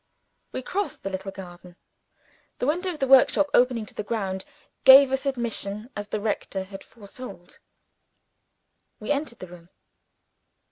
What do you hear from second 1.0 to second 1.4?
the little